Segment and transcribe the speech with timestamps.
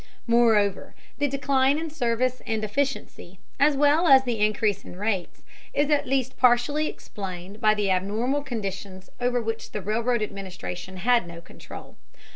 [0.25, 5.43] Moreover, the decline in service and efficiency, as well as the increase in rates,
[5.75, 11.39] is at least partially explained by abnormal conditions over which the Railroad Administration had no
[11.39, 11.97] control.